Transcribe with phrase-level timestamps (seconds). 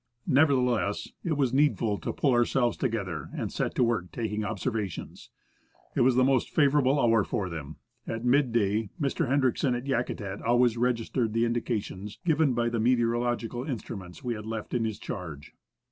[0.25, 5.29] Nevertheless, it was needful to pull ourselves together, and set to work taking observa tions.
[5.95, 7.75] It was the most favourable hour for them.
[8.07, 9.27] At mid day, Mr.
[9.29, 14.73] Hendriksen, at Yakutat, always registered the indications given by the meteorological instruments we had left
[14.73, 15.53] in his charge.